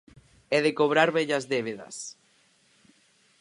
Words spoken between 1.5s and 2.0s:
débedas.